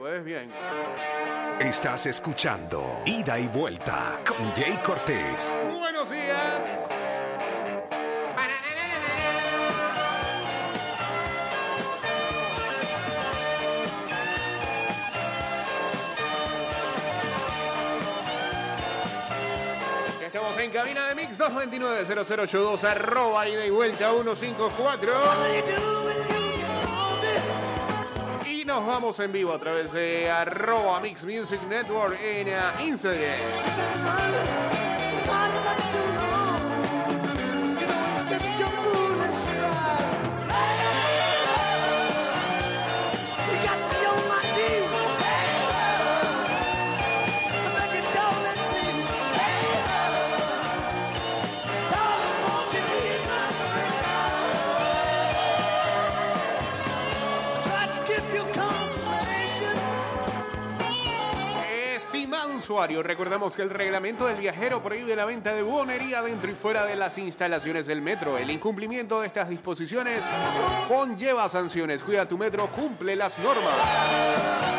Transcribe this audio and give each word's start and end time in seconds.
pues 0.00 0.24
bien. 0.24 0.50
Estás 1.60 2.06
escuchando 2.06 3.02
Ida 3.04 3.38
y 3.38 3.46
Vuelta 3.48 4.18
con 4.26 4.50
Jay 4.54 4.78
Cortés. 4.82 5.54
Buenos 5.78 6.10
días. 6.10 6.88
Estamos 20.24 20.56
en 20.56 20.70
cabina 20.70 21.08
de 21.08 21.14
Mix 21.14 21.38
229-0082 21.38 22.84
arroba 22.84 23.46
ida 23.46 23.66
y 23.66 23.70
vuelta 23.70 24.12
154 24.12 25.12
y 25.58 26.19
nos 28.70 28.86
vamos 28.86 29.18
en 29.18 29.32
vivo 29.32 29.52
a 29.52 29.58
través 29.58 29.90
de 29.90 30.30
arroba 30.30 31.00
Mix 31.00 31.24
Music 31.24 31.60
Network 31.68 32.16
en 32.22 32.46
eh, 32.46 32.60
Instagram. 32.86 33.40
Recordamos 62.86 63.56
que 63.56 63.62
el 63.62 63.68
reglamento 63.68 64.26
del 64.26 64.38
viajero 64.38 64.82
prohíbe 64.82 65.14
la 65.14 65.26
venta 65.26 65.52
de 65.52 65.62
buonería 65.62 66.22
dentro 66.22 66.50
y 66.50 66.54
fuera 66.54 66.86
de 66.86 66.96
las 66.96 67.18
instalaciones 67.18 67.86
del 67.86 68.00
metro. 68.00 68.38
El 68.38 68.50
incumplimiento 68.50 69.20
de 69.20 69.26
estas 69.26 69.50
disposiciones 69.50 70.24
conlleva 70.88 71.48
sanciones. 71.50 72.02
Cuida 72.02 72.26
tu 72.26 72.38
metro, 72.38 72.68
cumple 72.68 73.16
las 73.16 73.38
normas. 73.38 74.69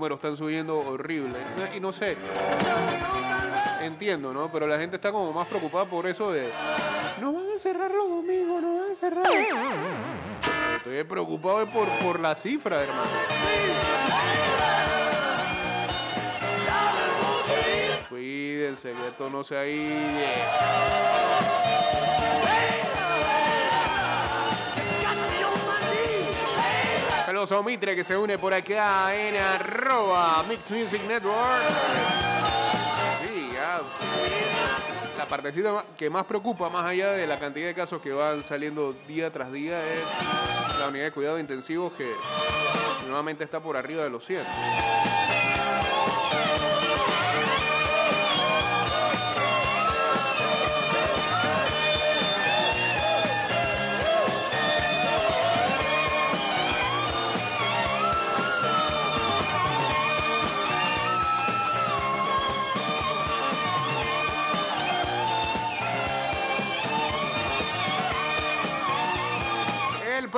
Números 0.00 0.16
están 0.16 0.34
subiendo 0.34 0.78
horrible. 0.78 1.36
Y 1.76 1.80
no 1.80 1.92
sé, 1.92 2.16
entiendo, 3.82 4.32
¿no? 4.32 4.50
Pero 4.50 4.66
la 4.66 4.78
gente 4.78 4.96
está 4.96 5.12
como 5.12 5.30
más 5.30 5.46
preocupada 5.46 5.84
por 5.84 6.06
eso 6.06 6.32
de. 6.32 6.48
No 7.20 7.34
van 7.34 7.44
a 7.54 7.58
cerrar 7.58 7.90
los 7.90 8.08
domingos, 8.08 8.62
no 8.62 8.78
van 8.78 8.92
a 8.92 8.94
cerrar. 8.94 9.26
Estoy 10.76 11.04
preocupado 11.04 11.70
por, 11.70 11.86
por 11.98 12.18
la 12.18 12.34
cifra, 12.34 12.82
hermano. 12.82 13.10
Cuídense, 18.08 18.92
que 18.92 19.08
esto 19.08 19.28
no 19.28 19.44
sea 19.44 19.60
ahí. 19.60 20.26
Saludos 27.30 27.52
a 27.52 27.62
Mitre 27.62 27.94
que 27.94 28.02
se 28.02 28.16
une 28.16 28.38
por 28.38 28.52
acá 28.52 29.14
en 29.14 29.36
arroba 29.36 30.42
Mix 30.48 30.68
Music 30.72 31.00
Network. 31.06 31.62
La 35.16 35.28
partecita 35.28 35.84
que 35.96 36.10
más 36.10 36.24
preocupa, 36.26 36.68
más 36.68 36.84
allá 36.84 37.12
de 37.12 37.28
la 37.28 37.38
cantidad 37.38 37.68
de 37.68 37.74
casos 37.76 38.02
que 38.02 38.10
van 38.12 38.42
saliendo 38.42 38.96
día 39.06 39.30
tras 39.32 39.52
día, 39.52 39.80
es 39.92 40.00
la 40.80 40.88
unidad 40.88 41.04
de 41.04 41.12
cuidado 41.12 41.38
intensivos 41.38 41.92
que 41.92 42.12
nuevamente 43.06 43.44
está 43.44 43.60
por 43.60 43.76
arriba 43.76 44.02
de 44.02 44.10
los 44.10 44.24
100. 44.24 44.42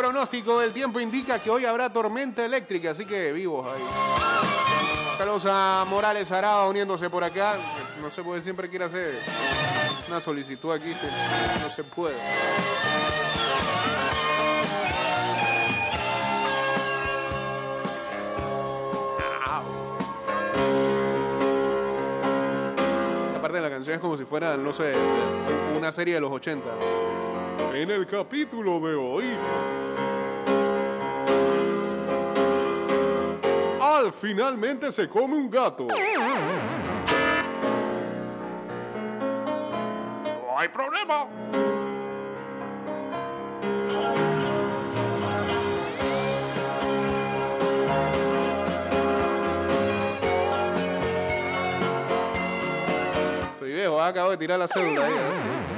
Pronóstico 0.02 0.58
del 0.58 0.72
tiempo 0.72 0.98
indica 0.98 1.38
que 1.38 1.48
hoy 1.48 1.64
habrá 1.64 1.92
tormenta 1.92 2.44
eléctrica, 2.44 2.90
así 2.90 3.06
que 3.06 3.30
vivos 3.30 3.64
ahí. 3.72 3.84
Saludos 5.16 5.46
a 5.48 5.86
Morales 5.88 6.32
Araba 6.32 6.66
uniéndose 6.66 7.08
por 7.08 7.22
acá. 7.22 7.54
No 8.00 8.10
se 8.10 8.20
puede, 8.24 8.42
siempre 8.42 8.68
quiere 8.68 8.86
hacer 8.86 9.20
una 10.08 10.18
solicitud 10.18 10.72
aquí. 10.72 10.92
que 10.92 11.06
No 11.62 11.70
se 11.70 11.84
puede. 11.84 12.16
La 23.32 23.40
parte 23.40 23.58
de 23.58 23.62
la 23.62 23.70
canción 23.70 23.94
es 23.94 24.00
como 24.00 24.16
si 24.16 24.24
fuera, 24.24 24.56
no 24.56 24.72
sé, 24.72 24.94
una 25.78 25.92
serie 25.92 26.14
de 26.14 26.20
los 26.20 26.32
80. 26.32 27.21
En 27.74 27.90
el 27.90 28.06
capítulo 28.06 28.78
de 28.80 28.94
hoy. 28.94 29.24
Al 33.80 34.12
finalmente 34.12 34.92
se 34.92 35.08
come 35.08 35.36
un 35.36 35.50
gato. 35.50 35.86
No 40.42 40.58
hay 40.58 40.68
problema. 40.68 41.26
Estoy 53.54 53.72
viejo, 53.72 53.98
acabo 53.98 54.30
de 54.30 54.36
tirar 54.36 54.58
la 54.58 54.68
cédula 54.68 55.06
ahí. 55.06 55.12
¿eh? 55.14 55.32
Sí, 55.34 55.48
sí. 55.68 55.71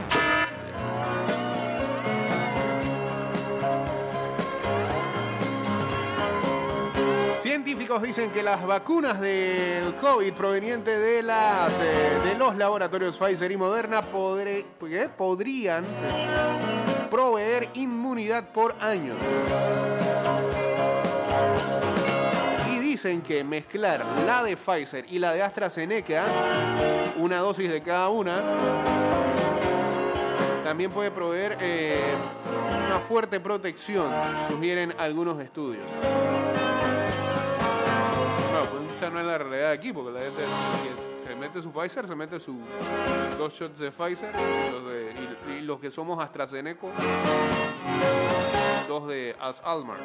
Científicos 7.45 8.01
dicen 8.01 8.31
que 8.31 8.43
las 8.43 8.67
vacunas 8.67 9.21
del 9.21 9.95
COVID 9.97 10.33
provenientes 10.33 10.99
de, 10.99 11.23
las, 11.23 11.79
eh, 11.79 12.19
de 12.25 12.37
los 12.37 12.57
laboratorios 12.57 13.19
Pfizer 13.19 13.53
y 13.53 13.59
Moderna 13.59 14.01
podrían 14.01 15.85
proveer 17.11 17.69
inmunidad 17.75 18.51
por 18.51 18.75
años. 18.81 19.19
Y 22.73 22.79
dicen 22.79 23.21
que 23.21 23.45
mezclar 23.45 24.07
la 24.25 24.43
de 24.43 24.57
Pfizer 24.57 25.05
y 25.07 25.19
la 25.19 25.35
de 25.35 25.43
AstraZeneca, 25.43 26.25
una 27.19 27.41
dosis 27.41 27.71
de 27.71 27.83
cada 27.83 28.09
una, 28.09 28.41
también 30.65 30.91
puede 30.91 31.11
proveer 31.11 31.59
eh, 31.61 32.01
una 32.87 33.01
fuerte 33.01 33.39
protección, 33.39 34.11
sugieren 34.49 34.95
algunos 34.97 35.39
estudios. 35.43 35.91
No 39.13 39.21
es 39.21 39.27
la 39.27 39.39
realidad 39.39 39.71
aquí, 39.71 39.93
porque 39.93 40.11
la 40.13 40.21
gente 40.21 40.43
se 41.27 41.35
mete 41.37 41.63
su 41.63 41.71
Pfizer, 41.73 42.07
se 42.07 42.15
mete 42.15 42.41
sus 42.41 42.57
dos 43.39 43.53
shots 43.53 43.79
de 43.79 43.91
Pfizer, 43.91 44.33
los 44.73 44.87
de- 44.87 45.15
y, 45.49 45.53
y 45.53 45.61
los 45.63 45.79
que 45.79 45.91
somos 45.91 46.19
AstraZeneca, 46.23 46.87
dos 48.89 49.07
de 49.09 49.37
As 49.41 49.61
Almar. 49.65 49.99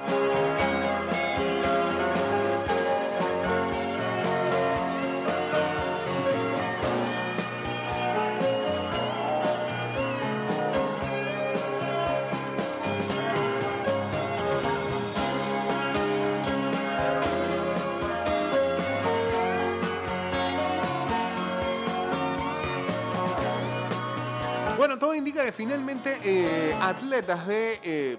Indica 25.20 25.44
que 25.44 25.52
finalmente 25.52 26.20
eh, 26.24 26.74
atletas 26.82 27.46
de 27.46 27.80
eh, 27.84 28.18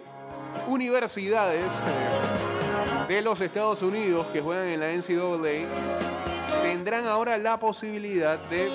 universidades 0.68 1.72
eh, 1.72 3.12
de 3.12 3.22
los 3.22 3.40
Estados 3.40 3.82
Unidos 3.82 4.26
que 4.32 4.40
juegan 4.40 4.68
en 4.68 4.80
la 4.80 4.92
NCAA 4.92 6.62
tendrán 6.62 7.06
ahora 7.06 7.38
la 7.38 7.58
posibilidad 7.58 8.38
de 8.50 8.68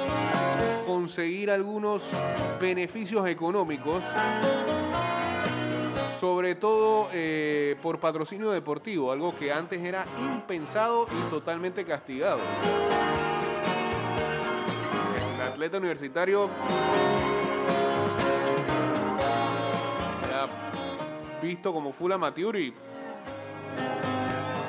conseguir 0.88 1.51
algunos 1.51 2.04
beneficios 2.60 3.27
económicos, 3.27 4.04
sobre 6.19 6.56
todo 6.56 7.10
por 7.81 8.00
patrocinio 8.00 8.50
deportivo, 8.51 9.12
algo 9.12 9.36
que 9.36 9.51
antes 9.51 9.81
era 9.81 10.06
impensado 10.19 11.07
y 11.12 11.30
totalmente 11.30 11.86
castigado. 11.86 12.39
El 15.36 15.42
atleta 15.42 15.77
universitario 15.77 16.50
visto 21.46 21.72
como 21.74 21.92
full 21.94 22.12
amateur 22.12 22.56
y 22.58 22.74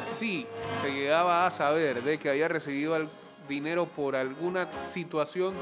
si 0.05 0.47
se 0.81 0.93
llegaba 0.93 1.47
a 1.47 1.51
saber 1.51 2.03
de 2.03 2.19
que 2.19 2.31
había 2.31 2.49
recibido 2.49 2.95
al- 2.95 3.09
dinero 3.49 3.87
por 3.87 4.17
alguna 4.17 4.69
situación 4.93 5.55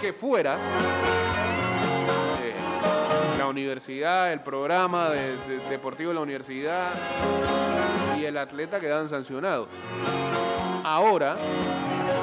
que 0.00 0.12
fuera, 0.12 0.56
la 3.38 3.46
universidad, 3.48 4.32
el 4.32 4.40
programa 4.40 5.10
de- 5.10 5.36
de- 5.48 5.58
deportivo 5.68 6.10
de 6.10 6.14
la 6.14 6.20
universidad 6.20 6.94
y 8.16 8.24
el 8.24 8.38
atleta 8.38 8.78
quedaban 8.80 9.08
sancionados. 9.08 9.68
Ahora, 10.84 11.36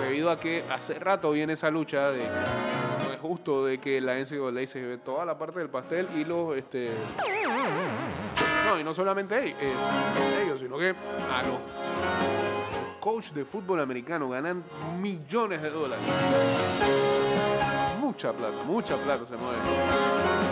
debido 0.01 0.29
a 0.31 0.39
que 0.39 0.63
hace 0.71 0.97
rato 0.99 1.31
viene 1.31 1.53
esa 1.53 1.69
lucha 1.69 2.11
de 2.11 2.23
no 2.23 3.13
es 3.13 3.19
justo 3.19 3.65
de 3.65 3.77
que 3.79 3.99
la 3.99 4.17
NCAA 4.17 4.67
se 4.67 4.79
lleve 4.79 4.97
toda 4.99 5.25
la 5.25 5.37
parte 5.37 5.59
del 5.59 5.69
pastel 5.69 6.07
y 6.15 6.23
los 6.23 6.55
este 6.55 6.91
y 8.79 8.83
no 8.83 8.93
solamente 8.93 9.43
ellos, 9.43 9.57
eh, 9.59 10.43
ellos, 10.43 10.59
sino 10.59 10.77
que 10.77 10.89
a 10.89 11.43
los 11.43 12.99
coaches 12.99 13.33
de 13.33 13.45
fútbol 13.45 13.79
americano 13.81 14.29
ganan 14.29 14.63
millones 14.99 15.61
de 15.61 15.69
dólares. 15.69 16.05
Mucha 17.99 18.33
plata, 18.33 18.63
mucha 18.65 18.97
plata 18.97 19.25
se 19.25 19.37
mueve 19.37 19.57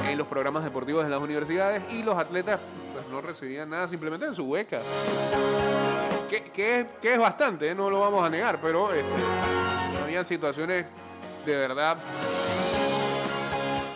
en 0.09 0.17
los 0.17 0.27
programas 0.27 0.63
deportivos 0.63 1.03
de 1.03 1.09
las 1.09 1.19
universidades 1.19 1.83
y 1.91 2.03
los 2.03 2.17
atletas 2.17 2.59
pues, 2.93 3.07
no 3.09 3.21
recibían 3.21 3.69
nada 3.69 3.87
simplemente 3.87 4.25
en 4.25 4.35
su 4.35 4.49
beca. 4.49 4.79
Que, 6.29 6.43
que 6.51 6.87
que 7.01 7.13
es 7.13 7.19
bastante, 7.19 7.69
eh, 7.69 7.75
no 7.75 7.89
lo 7.89 7.99
vamos 7.99 8.25
a 8.25 8.29
negar, 8.29 8.59
pero 8.61 8.93
este, 8.93 9.23
habían 10.03 10.25
situaciones 10.25 10.85
de 11.45 11.55
verdad 11.55 11.97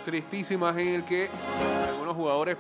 tristísimas 0.06 0.78
en 0.78 0.88
el 0.90 1.06
que 1.06 1.30
algunos 1.88 2.16
jugadores 2.16 2.58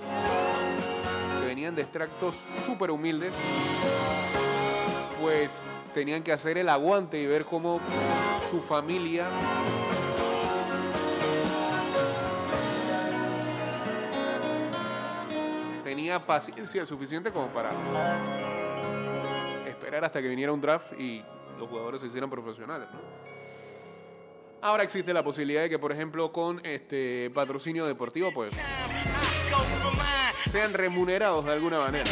de 1.75 1.81
extractos 1.81 2.43
súper 2.65 2.91
humildes, 2.91 3.33
pues 5.21 5.51
tenían 5.93 6.23
que 6.23 6.31
hacer 6.31 6.57
el 6.57 6.69
aguante 6.69 7.19
y 7.19 7.25
ver 7.25 7.45
cómo 7.45 7.79
su 8.49 8.61
familia 8.61 9.29
tenía 15.83 16.25
paciencia 16.25 16.85
suficiente 16.85 17.31
como 17.31 17.47
para 17.47 17.71
esperar 19.67 20.05
hasta 20.05 20.21
que 20.21 20.27
viniera 20.27 20.51
un 20.51 20.59
draft 20.61 20.93
y 20.99 21.23
los 21.59 21.69
jugadores 21.69 22.01
se 22.01 22.07
hicieran 22.07 22.29
profesionales. 22.29 22.87
Ahora 24.61 24.83
existe 24.83 25.13
la 25.13 25.23
posibilidad 25.23 25.61
de 25.61 25.69
que, 25.69 25.77
por 25.77 25.91
ejemplo, 25.91 26.31
con 26.31 26.65
este 26.65 27.29
patrocinio 27.33 27.85
deportivo, 27.85 28.31
pues. 28.33 28.53
Sean 30.45 30.73
remunerados 30.73 31.45
de 31.45 31.51
alguna 31.51 31.79
manera. 31.79 32.09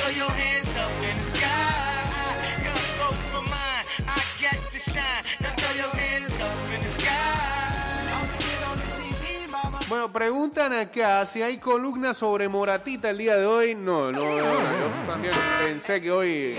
Bueno, 9.88 10.11
preguntan 10.13 10.71
acá 10.71 11.25
si 11.25 11.41
hay 11.41 11.57
columna 11.57 12.13
sobre 12.13 12.47
Moratita 12.47 13.09
el 13.09 13.17
día 13.17 13.35
de 13.35 13.45
hoy. 13.45 13.75
No, 13.75 14.11
no, 14.11 14.21
no, 14.23 14.37
yo 14.37 15.05
también 15.05 15.33
pensé 15.59 16.01
que 16.01 16.11
hoy 16.11 16.57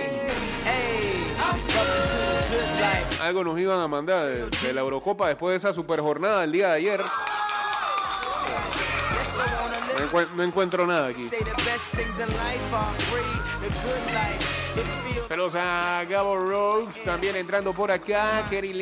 algo 3.21 3.43
nos 3.43 3.59
iban 3.59 3.81
a 3.81 3.89
mandar 3.89 4.27
de, 4.27 4.51
de 4.51 4.73
la 4.73 4.83
Eurocopa 4.83 5.29
después 5.29 5.53
de 5.53 5.57
esa 5.57 5.73
super 5.75 6.01
jornada 6.01 6.43
del 6.43 6.53
día 6.53 6.69
de 6.69 6.75
ayer. 6.75 7.01
Good 13.83 14.05
life. 14.13 14.77
It 14.77 14.87
feels, 15.05 15.29
Saludos 15.29 15.55
a 15.55 16.05
Gabo 16.05 16.37
Rose, 16.37 17.01
también 17.03 17.37
entrando 17.37 17.73
por 17.73 17.91
acá, 17.91 18.45
Kerry. 18.51 18.73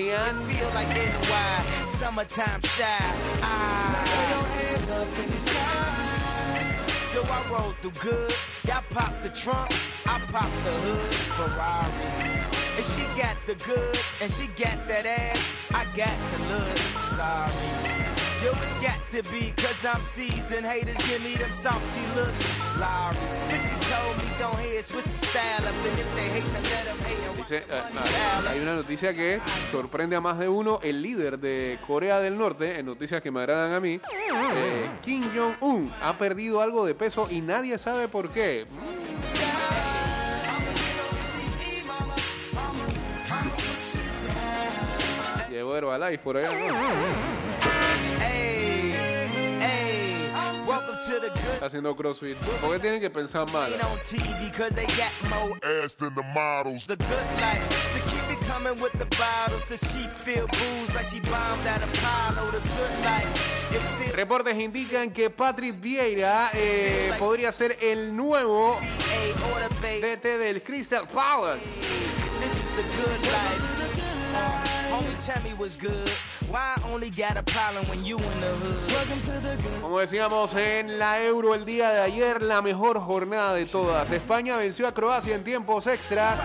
So 7.13 7.23
I 7.25 7.73
through 7.81 7.91
good. 7.99 8.35
Y'all 8.65 8.83
pop 8.91 9.13
the 9.23 9.31
trunk. 9.31 9.71
I 10.07 10.21
pop 10.31 10.51
the 10.65 10.71
hood. 10.71 11.15
Ferrari. 11.37 12.41
And 12.77 12.87
she 12.87 13.03
got 13.21 13.37
the 13.47 13.55
goods, 13.65 14.15
and 14.21 14.31
she 14.31 14.47
got 14.49 14.79
that 14.87 15.07
ass. 15.07 15.39
I 15.75 15.85
got 15.97 16.17
to 16.31 16.37
look 16.49 17.05
sorry. 17.07 17.80
Yo, 18.43 18.53
it's 18.53 18.75
got 18.77 18.99
to 19.11 19.23
be, 19.31 19.51
cause 19.51 19.85
I'm 19.85 20.03
seasoned. 20.05 20.65
Haters 20.65 20.97
give 21.07 21.23
me 21.23 21.35
them 21.37 21.53
salty 21.53 22.01
looks. 22.17 22.41
Lowry's 22.79 23.37
50 23.53 23.93
told 23.93 24.17
me 24.17 24.25
don't 24.39 24.59
hear, 24.61 24.83
switch 24.83 25.05
the 25.05 25.27
style 25.27 25.69
up. 25.69 25.75
And 25.85 25.99
if 25.99 26.15
they 26.15 26.29
hate, 26.31 26.53
then 26.55 26.63
let 26.63 26.85
them 26.87 26.99
hate. 27.05 27.29
And 27.29 27.37
Dice, 27.37 27.57
eh, 27.59 27.65
ah, 27.71 28.43
hay 28.49 28.61
una 28.61 28.75
noticia 28.77 29.13
que 29.13 29.41
sorprende 29.71 30.17
a 30.17 30.23
más 30.23 30.39
de 30.39 30.49
uno. 30.49 30.81
El 30.83 31.03
líder 31.03 31.39
de 31.39 31.79
Corea 31.87 32.19
del 32.21 32.39
Norte, 32.39 32.79
en 32.79 32.87
noticias 32.87 33.21
que 33.21 33.31
me 33.31 33.41
agradan 33.41 33.75
a 33.75 33.81
mí, 33.81 34.01
eh, 34.55 34.91
Kim 35.03 35.23
Jong-un, 35.35 35.93
ha 36.01 36.17
perdido 36.17 36.63
algo 36.63 36.87
de 36.87 36.95
peso 36.95 37.29
y 37.31 37.43
nadie 37.43 37.77
sabe 37.77 38.09
por 38.09 38.31
qué. 38.31 38.67
Llevó 45.51 45.77
Herbalife 45.77 46.23
por 46.23 46.39
allá. 46.39 46.53
¿no? 46.53 47.40
Haciendo 51.63 51.95
CrossFit. 51.95 52.37
¿Por 52.61 52.73
qué 52.73 52.79
tienen 52.81 53.01
que 53.01 53.11
pensar 53.11 53.51
mal? 53.51 53.73
Ain't 53.73 53.83
on 53.85 53.99
TV 54.05 54.51
cause 54.57 54.71
they 54.75 54.87
got 54.87 55.13
more 55.29 55.59
ass 55.83 55.95
than 55.95 56.15
the 56.15 56.23
models. 56.35 56.87
the 56.87 56.97
good 56.97 57.09
life. 57.41 57.63
So 57.93 58.01
keep 58.11 58.31
it 58.31 58.41
coming 58.47 58.81
with 58.81 58.93
the 58.99 59.07
bottles. 59.17 59.65
So 59.65 59.77
she 59.77 60.09
feel 60.25 60.47
booze 60.47 60.95
like 60.95 61.07
she 61.07 61.21
bombed 61.21 61.67
at 61.67 61.83
Apollo. 61.83 62.51
The 62.53 62.61
good 62.61 63.05
life. 63.05 63.73
It 63.73 63.81
feel 63.99 64.17
Reportes 64.17 64.57
indican 64.57 65.13
que 65.13 65.31
Patrick 65.31 65.81
Vieira 65.81 66.51
eh, 66.55 67.13
podría 67.19 67.53
ser 67.53 67.79
el 67.81 68.15
nuevo. 68.17 68.79
DT 69.81 70.39
del 70.39 70.63
Crystal 70.63 71.07
Palace. 71.07 71.81
Como 79.81 79.99
decíamos 79.99 80.55
en 80.55 80.99
la 80.99 81.23
Euro 81.23 81.55
el 81.55 81.65
día 81.65 81.91
de 81.91 82.01
ayer, 82.01 82.43
la 82.43 82.63
mejor 82.63 83.01
jornada 83.01 83.55
de 83.55 83.67
todas. 83.67 84.11
España 84.11 84.57
venció 84.57 84.89
a 84.89 84.95
Croacia 84.95 85.35
en 85.35 85.45
tiempos 85.45 85.87
extras 85.87 86.41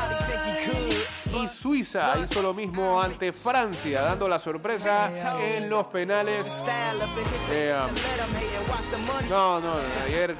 y 1.33 1.47
Suiza 1.47 2.17
hizo 2.23 2.41
lo 2.41 2.53
mismo 2.53 3.01
ante 3.01 3.33
Francia, 3.33 4.01
dando 4.01 4.27
la 4.27 4.39
sorpresa 4.39 5.11
en 5.41 5.69
los 5.69 5.87
penales. 5.87 6.63
Eh, 7.51 7.75
no, 9.29 9.59
no, 9.59 9.73
ayer 10.05 10.35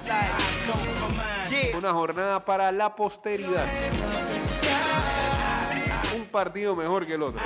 una 1.76 1.92
jornada 1.92 2.44
para 2.44 2.72
la 2.72 2.96
posteridad. 2.96 3.66
Un 6.16 6.26
partido 6.26 6.76
mejor 6.76 7.06
que 7.06 7.16
el 7.16 7.22
otro. 7.24 7.42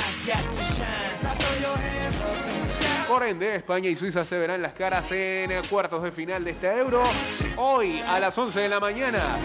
Por 3.09 3.23
ende, 3.23 3.55
España 3.55 3.89
y 3.89 3.95
Suiza 3.95 4.23
se 4.23 4.37
verán 4.37 4.61
las 4.61 4.73
caras 4.73 5.11
en 5.11 5.51
cuartos 5.67 6.03
de 6.03 6.11
final 6.11 6.43
de 6.43 6.51
esta 6.51 6.77
Euro. 6.77 7.01
Hoy 7.57 7.99
a 8.01 8.19
las 8.19 8.37
11 8.37 8.59
de 8.59 8.69
la 8.69 8.79
mañana, 8.79 9.35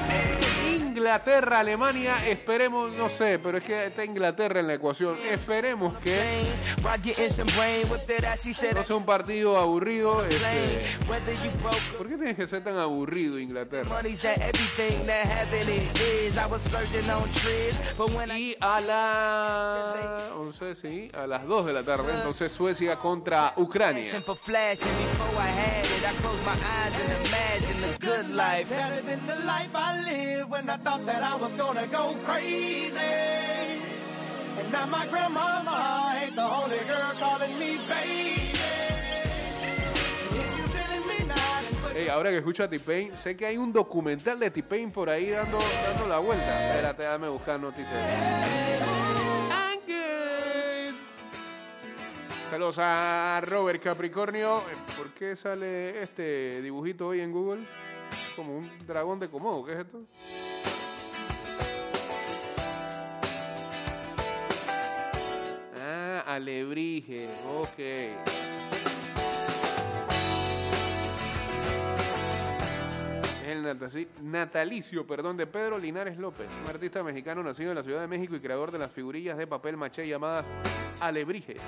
Inglaterra. 1.04 1.61
Alemania, 1.61 2.26
esperemos, 2.28 2.92
no 2.96 3.08
sé, 3.08 3.38
pero 3.38 3.58
es 3.58 3.64
que 3.64 3.87
está 3.87 4.04
Inglaterra 4.04 4.61
en 4.61 4.66
la 4.66 4.75
ecuación. 4.75 5.16
Esperemos 5.30 5.96
que 5.99 6.42
no 8.75 8.84
sea 8.84 8.96
un 8.96 9.04
partido 9.04 9.58
aburrido. 9.58 10.25
este, 10.25 10.96
¿Por 11.96 12.08
qué 12.08 12.16
tienes 12.16 12.37
que 12.37 12.46
ser 12.46 12.64
tan 12.64 12.76
aburrido, 12.78 13.38
Inglaterra? 13.38 13.88
Y 18.38 18.56
a 18.61 18.80
las 18.80 20.30
11, 20.32 20.75
sí, 20.75 21.11
a 21.14 21.26
las 21.26 21.46
2 21.46 21.66
de 21.66 21.73
la 21.73 21.82
tarde, 21.82 22.12
entonces 22.14 22.50
Suecia 22.50 22.96
contra 22.96 23.52
Ucrania. 23.56 24.04
Thought 30.94 31.06
that 31.06 31.22
I 31.22 31.36
was 31.36 31.54
gonna 31.56 31.86
go 31.88 32.14
crazy. 32.24 32.94
And 34.58 34.70
now 34.70 34.86
my 34.86 35.06
grandmama 35.06 36.14
ain't 36.22 36.36
the 36.36 36.42
only 36.42 36.78
girl 36.86 37.12
calling 37.18 37.58
me 37.58 37.78
baby. 37.88 38.54
If 40.30 40.58
you 40.58 40.66
feeling 40.70 41.06
me 41.08 41.26
now, 41.26 41.62
then 41.62 41.74
put 41.82 41.96
Ey, 41.96 42.08
ahora 42.08 42.30
que 42.30 42.38
escucho 42.38 42.62
a 42.62 42.68
T-Pain, 42.68 43.16
sé 43.16 43.36
que 43.36 43.46
hay 43.46 43.56
un 43.56 43.72
documental 43.72 44.38
de 44.38 44.50
T-Pain 44.50 44.92
por 44.92 45.10
ahí 45.10 45.30
dando, 45.30 45.58
dando 45.58 46.06
la 46.06 46.18
vuelta. 46.18 46.66
Espérate, 46.68 47.02
déjame 47.02 47.28
buscar 47.28 47.58
noticias. 47.58 47.98
I'm 49.50 49.80
good. 49.86 50.94
Saludos 52.50 52.78
a 52.78 53.40
Robert 53.44 53.82
Capricornio. 53.82 54.58
Eh, 54.58 54.76
¿Por 54.96 55.10
qué 55.10 55.34
sale 55.34 56.02
este 56.02 56.62
dibujito 56.62 57.08
hoy 57.08 57.20
en 57.20 57.32
Google? 57.32 57.60
Como 58.36 58.58
un 58.58 58.70
dragón 58.86 59.18
de 59.18 59.28
Komodo. 59.28 59.64
¿Qué 59.64 59.72
es 59.72 59.78
esto? 59.78 60.00
Alebrije. 66.34 67.28
Ok. 67.60 67.78
Es 73.42 73.48
el 73.48 73.62
natali- 73.64 74.08
natalicio 74.22 75.06
perdón, 75.06 75.36
de 75.36 75.46
Pedro 75.46 75.78
Linares 75.78 76.16
López, 76.18 76.46
un 76.64 76.70
artista 76.70 77.02
mexicano 77.02 77.42
nacido 77.42 77.70
en 77.70 77.76
la 77.76 77.82
Ciudad 77.82 78.00
de 78.00 78.08
México 78.08 78.34
y 78.36 78.40
creador 78.40 78.70
de 78.70 78.78
las 78.78 78.92
figurillas 78.92 79.36
de 79.36 79.46
papel 79.46 79.76
maché 79.76 80.06
llamadas 80.08 80.46
alebrijes. 81.00 81.60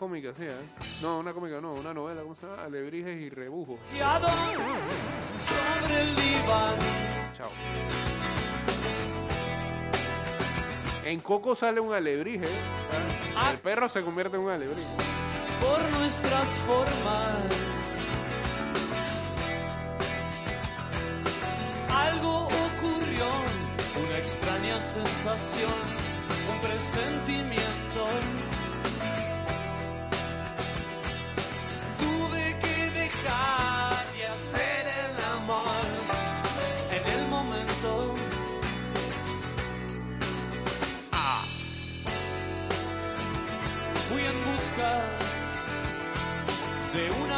Cómica, 0.00 0.32
sí, 0.34 0.44
¿eh? 0.44 0.54
No, 1.02 1.18
una 1.18 1.34
cómica 1.34 1.60
no, 1.60 1.74
una 1.74 1.92
novela, 1.92 2.22
¿cómo 2.22 2.34
se 2.34 2.46
llama? 2.46 2.64
Alebrijes 2.64 3.20
y 3.20 3.28
rebujos. 3.28 3.78
sobre 5.38 6.00
el 6.00 6.16
diván. 6.16 6.78
Chao. 7.36 7.50
En 11.04 11.20
Coco 11.20 11.54
sale 11.54 11.80
un 11.80 11.92
alebrije. 11.92 12.46
¿sabes? 13.34 13.52
El 13.52 13.58
perro 13.58 13.90
se 13.90 14.02
convierte 14.02 14.38
en 14.38 14.44
un 14.44 14.50
alebrije. 14.50 14.80
por 15.60 15.98
nuestras 16.00 16.48
formas. 16.48 17.98
Algo 21.92 22.46
ocurrió, 22.46 23.26
una 24.06 24.18
extraña 24.18 24.80
sensación, 24.80 25.72
un 26.50 26.60
presentimiento. 26.66 28.49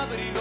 Abrigo. 0.02 0.40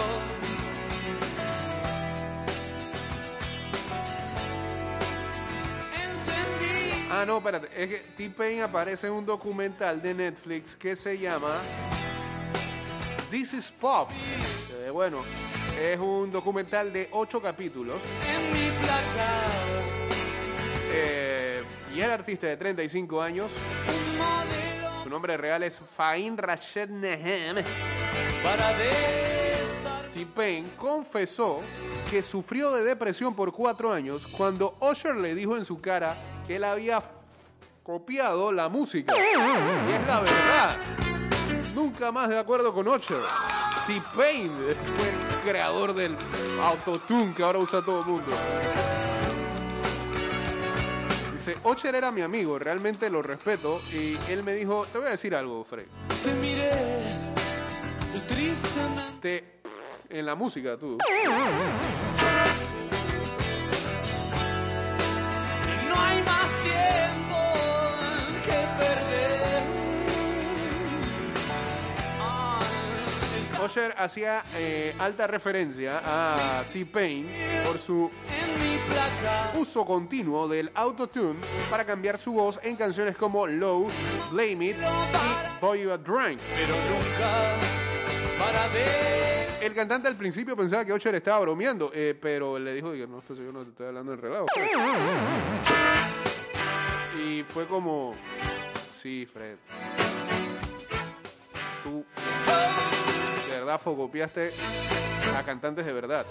Encendí 5.94 7.08
Ah, 7.10 7.24
no, 7.26 7.38
espérate. 7.38 7.68
Es 7.76 7.88
que 7.88 7.98
T-Pain 8.16 8.62
aparece 8.62 9.06
en 9.06 9.12
un 9.14 9.26
documental 9.26 10.00
de 10.02 10.14
Netflix 10.14 10.74
que 10.74 10.96
se 10.96 11.18
llama 11.18 11.58
This 13.30 13.54
is 13.54 13.70
Pop. 13.70 14.10
Eh, 14.84 14.90
bueno, 14.90 15.18
es 15.80 15.98
un 15.98 16.30
documental 16.30 16.92
de 16.92 17.08
ocho 17.12 17.40
capítulos. 17.40 18.00
en 18.28 18.52
mi 18.52 18.62
eh, 20.94 21.62
y 21.94 22.00
el 22.00 22.10
artista 22.10 22.46
de 22.46 22.56
35 22.56 23.22
años, 23.22 23.52
su 25.02 25.08
nombre 25.08 25.36
real 25.36 25.62
es 25.62 25.80
Fain 25.80 26.36
Rashid 26.36 26.88
Nehem. 26.88 27.56
para 28.42 28.72
desarmar. 30.12 30.34
T-Pain 30.34 30.70
confesó 30.76 31.60
que 32.10 32.22
sufrió 32.22 32.70
de 32.72 32.84
depresión 32.84 33.34
por 33.34 33.52
cuatro 33.52 33.92
años 33.92 34.26
cuando 34.26 34.76
Usher 34.80 35.16
le 35.16 35.34
dijo 35.34 35.56
en 35.56 35.64
su 35.64 35.78
cara 35.78 36.14
que 36.46 36.56
él 36.56 36.64
había 36.64 37.02
copiado 37.82 38.52
la 38.52 38.68
música. 38.68 39.14
Y 39.16 39.92
es 39.92 40.06
la 40.06 40.20
verdad. 40.20 40.76
Nunca 41.74 42.12
más 42.12 42.28
de 42.28 42.38
acuerdo 42.38 42.72
con 42.72 42.86
Usher. 42.86 43.20
T-Pain 43.86 44.50
fue 44.52 45.08
el 45.08 45.50
creador 45.50 45.94
del 45.94 46.16
autotune 46.62 47.34
que 47.34 47.42
ahora 47.42 47.58
usa 47.58 47.82
todo 47.82 48.00
el 48.00 48.06
mundo. 48.06 48.32
Dice, 51.34 51.56
Usher 51.64 51.94
era 51.96 52.12
mi 52.12 52.20
amigo, 52.20 52.56
realmente 52.58 53.10
lo 53.10 53.22
respeto. 53.22 53.80
Y 53.92 54.16
él 54.30 54.44
me 54.44 54.54
dijo, 54.54 54.86
te 54.92 54.98
voy 54.98 55.08
a 55.08 55.10
decir 55.12 55.34
algo, 55.34 55.64
Fred. 55.64 55.86
Te 56.22 56.32
miré 56.34 56.70
tristemente 58.28 59.20
Te- 59.20 59.61
en 60.12 60.26
la 60.26 60.34
música, 60.34 60.76
tú. 60.76 60.98
y 61.00 61.26
no 65.88 65.94
hay 66.00 66.22
más 66.22 66.50
tiempo 66.62 67.38
que 68.44 68.52
perder. 68.78 69.62
Está 73.38 73.64
Usher 73.64 73.94
hacía 73.96 74.44
eh, 74.56 74.94
alta 74.98 75.26
referencia 75.26 76.02
a 76.04 76.62
T-Pain 76.72 77.26
por 77.64 77.78
su 77.78 78.10
uso 79.58 79.84
continuo 79.84 80.48
del 80.48 80.70
autotune 80.74 81.40
para 81.70 81.84
cambiar 81.84 82.18
su 82.18 82.32
voz 82.32 82.60
en 82.62 82.76
canciones 82.76 83.16
como 83.16 83.46
Low, 83.46 83.88
Blame 84.30 84.66
It 84.70 84.76
y 84.76 85.60
Boy 85.60 85.82
You 85.82 85.92
Are 85.92 86.02
Drunk. 86.02 86.40
pero 86.54 86.74
nunca 86.74 87.54
para 88.38 88.68
ver. 88.68 89.31
El 89.62 89.74
cantante 89.74 90.08
al 90.08 90.16
principio 90.16 90.56
pensaba 90.56 90.84
que 90.84 90.92
Usher 90.92 91.14
estaba 91.14 91.38
bromeando, 91.38 91.92
eh, 91.94 92.18
pero 92.20 92.58
le 92.58 92.74
dijo 92.74 92.92
no, 93.06 93.20
pues 93.20 93.38
yo 93.38 93.52
no 93.52 93.62
te 93.62 93.70
estoy 93.70 93.86
hablando 93.86 94.12
en 94.12 94.20
relajo. 94.20 94.46
Fred". 94.52 94.66
Y 97.24 97.44
fue 97.44 97.64
como, 97.66 98.12
sí, 98.90 99.24
Fred. 99.32 99.56
Tú, 101.84 102.04
de 103.48 103.58
verdad, 103.60 103.80
focopiaste 103.80 104.50
a 105.36 105.42
cantantes 105.44 105.86
de 105.86 105.92
verdad. 105.92 106.26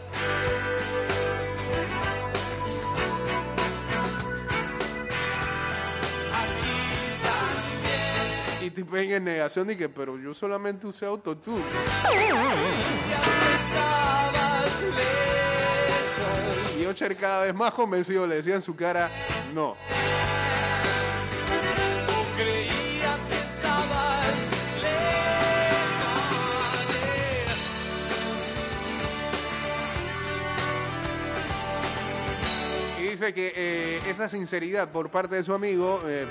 Y 8.72 8.74
T-Pain 8.74 9.12
en 9.12 9.24
negación 9.26 9.70
y 9.70 9.76
que, 9.76 9.90
pero 9.90 10.18
yo 10.18 10.34
solamente 10.34 10.88
usé 10.88 11.06
autotune. 11.06 11.62
Y 16.80 16.88
Usher 16.88 17.18
cada 17.18 17.44
vez 17.44 17.54
más 17.54 17.74
convencido 17.74 18.26
le 18.26 18.36
decía 18.36 18.56
en 18.56 18.62
su 18.62 18.74
cara, 18.74 19.12
no. 19.54 19.76
Y 32.98 33.04
dice 33.04 33.34
que 33.34 33.52
eh, 33.54 34.00
esa 34.08 34.30
sinceridad 34.30 34.90
por 34.90 35.10
parte 35.12 35.36
de 35.36 35.44
su 35.44 35.54
amigo 35.54 36.02
eh, 36.06 36.26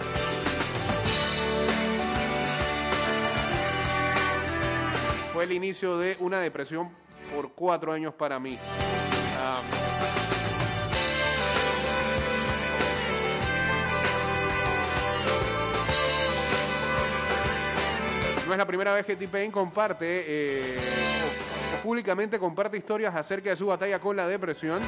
fue 5.41 5.47
el 5.47 5.53
inicio 5.53 5.97
de 5.97 6.19
una 6.21 6.39
depresión 6.39 6.91
por 7.35 7.53
cuatro 7.53 7.95
años 7.95 8.13
para 8.13 8.39
mí. 8.39 8.59
Ah, 9.39 9.63
No 18.47 18.53
es 18.53 18.59
la 18.59 18.67
primera 18.67 18.93
vez 18.93 19.07
que 19.07 19.17
T-Pain 19.17 19.51
comparte 19.51 20.25
eh, 20.29 20.77
públicamente 21.83 22.39
comparte 22.39 22.77
historias 22.77 23.15
acerca 23.17 23.49
de 23.49 23.57
su 23.57 23.65
batalla 23.65 23.99
con 23.99 24.15
la 24.15 24.29
depresión. 24.29 24.83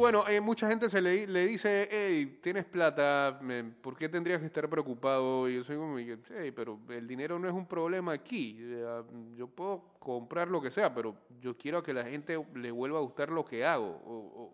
Bueno, 0.00 0.26
eh, 0.28 0.40
mucha 0.40 0.68
gente 0.68 0.88
se 0.88 1.00
le, 1.00 1.26
le 1.26 1.46
dice, 1.46 1.88
hey, 1.90 2.38
tienes 2.42 2.64
plata, 2.64 3.40
¿por 3.80 3.96
qué 3.96 4.08
tendrías 4.08 4.40
que 4.40 4.46
estar 4.46 4.68
preocupado? 4.68 5.48
Y 5.48 5.54
yo 5.54 5.64
soy 5.64 5.76
como, 5.76 5.96
hey, 5.98 6.52
pero 6.54 6.78
el 6.88 7.06
dinero 7.06 7.38
no 7.38 7.46
es 7.46 7.54
un 7.54 7.66
problema 7.66 8.12
aquí. 8.12 8.56
Eh, 8.60 9.02
Yo 9.36 9.46
puedo 9.46 9.84
comprar 9.98 10.48
lo 10.48 10.60
que 10.60 10.70
sea, 10.70 10.92
pero 10.94 11.14
yo 11.40 11.56
quiero 11.56 11.82
que 11.82 11.92
la 11.94 12.04
gente 12.04 12.44
le 12.54 12.70
vuelva 12.70 12.98
a 12.98 13.02
gustar 13.02 13.30
lo 13.30 13.44
que 13.44 13.64
hago. 13.64 14.52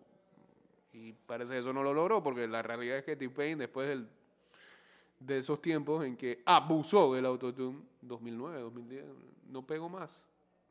Y 0.93 1.13
parece 1.13 1.53
que 1.53 1.59
eso 1.59 1.73
no 1.73 1.83
lo 1.83 1.93
logró, 1.93 2.21
porque 2.23 2.47
la 2.47 2.61
realidad 2.61 2.97
es 2.97 3.03
que 3.03 3.15
T-Pain, 3.15 3.57
después 3.57 3.99
de 5.19 5.37
esos 5.37 5.61
tiempos 5.61 6.05
en 6.05 6.15
que 6.15 6.41
abusó 6.45 7.13
del 7.13 7.25
autotune, 7.25 7.79
2009, 8.01 8.61
2010, 8.61 9.05
no 9.49 9.65
pegó 9.65 9.89
más. 9.89 10.19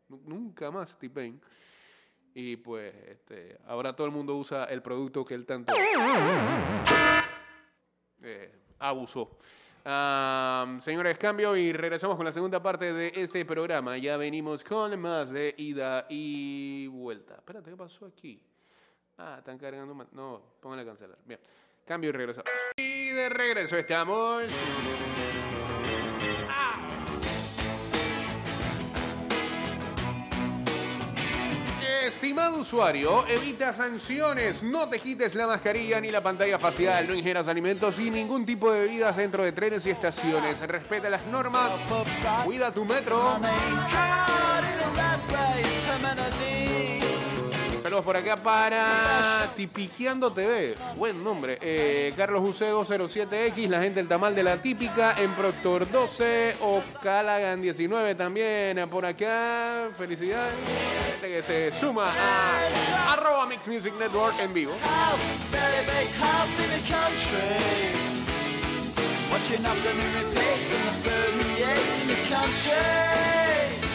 Nu- 0.09 0.21
Nunca 0.25 0.71
más 0.71 0.99
T-Pain. 0.99 1.41
Y 2.39 2.59
pues 2.59 2.95
este, 3.09 3.57
ahora 3.67 3.97
todo 3.97 4.07
el 4.07 4.13
mundo 4.13 4.37
usa 4.37 4.67
el 4.67 4.83
producto 4.83 5.25
que 5.25 5.33
él 5.33 5.47
tanto 5.47 5.73
eh, 8.23 8.53
abusó. 8.79 9.39
Señores, 10.79 11.17
cambio 11.17 11.57
y 11.57 11.73
regresamos 11.73 12.15
con 12.15 12.27
la 12.27 12.33
segunda 12.33 12.63
parte 12.63 12.93
de 12.93 13.11
este 13.15 13.47
programa. 13.47 13.97
Ya 13.97 14.19
venimos 14.19 14.63
con 14.63 15.01
más 15.01 15.31
de 15.31 15.55
ida 15.57 16.05
y 16.11 16.87
vuelta. 16.89 17.37
Espérate, 17.37 17.71
¿qué 17.71 17.77
pasó 17.79 18.05
aquí? 18.05 18.39
Ah, 19.17 19.37
están 19.39 19.57
cargando 19.57 19.95
más. 19.95 20.13
No, 20.13 20.43
pónganle 20.61 20.83
a 20.83 20.87
cancelar. 20.89 21.17
Bien, 21.25 21.41
cambio 21.87 22.11
y 22.11 22.13
regresamos. 22.13 22.51
Y 22.77 23.13
de 23.13 23.31
regreso 23.31 23.79
estamos. 23.79 24.53
Estimado 32.07 32.59
usuario, 32.61 33.27
evita 33.27 33.73
sanciones, 33.73 34.63
no 34.63 34.89
te 34.89 35.01
quites 35.01 35.35
la 35.35 35.49
mascarilla 35.49 36.01
ni 36.01 36.13
la 36.13 36.23
pantalla 36.23 36.57
facial, 36.57 37.09
no 37.09 37.17
ingieras 37.17 37.49
alimentos 37.49 37.99
y 37.99 38.13
ningún 38.13 38.47
tipo 38.47 38.71
de 38.71 38.83
bebidas 38.83 39.17
dentro 39.17 39.43
de 39.43 39.51
trenes 39.51 39.85
y 39.87 39.91
estaciones. 39.91 40.61
Respeta 40.61 41.11
las 41.11 41.27
normas, 41.27 41.73
cuida 42.45 42.71
tu 42.71 42.85
metro. 42.85 43.41
Saludos 47.87 48.05
por 48.05 48.17
acá 48.17 48.37
para 48.37 49.49
Tipiqueando 49.55 50.33
TV. 50.33 50.75
Buen 50.97 51.23
nombre. 51.23 51.57
Eh, 51.63 52.13
Carlos 52.17 52.43
UC 52.43 52.63
207X, 52.73 53.69
la 53.69 53.81
gente 53.81 54.01
del 54.01 54.09
tamal 54.09 54.35
de 54.35 54.43
la 54.43 54.61
típica. 54.61 55.15
En 55.17 55.31
Proctor 55.35 55.89
12 55.89 56.57
o 56.63 56.83
Calagan 57.01 57.63
19 57.63 58.17
también. 58.17 58.89
Por 58.91 59.07
acá. 59.07 59.89
Felicidades. 59.97 60.53
Gente 61.13 61.29
que 61.29 61.43
se 61.45 61.71
suma 61.71 62.11
a 62.11 63.13
arroba 63.13 63.47
Mix 63.47 63.69
Music 63.69 63.95
Network 63.97 64.35
en 64.41 64.53
vivo. 64.53 64.73
in. 64.73 64.81
Watching 69.31 69.65
afternoon 69.65 70.13
repeats 70.13 70.75
and 70.75 70.83
the 70.83 71.09
38s 71.09 72.03
in 72.03 72.09
the 72.09 72.17
country. 72.35 73.87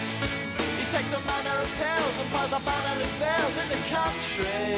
He 0.79 0.85
takes 0.95 1.11
a 1.11 1.40
pills 1.81 2.15
and 2.21 2.29
piles 2.31 2.53
up 2.53 2.67
animal 2.67 3.07
spells 3.15 3.55
in 3.61 3.67
the 3.75 3.81
country. 3.97 4.75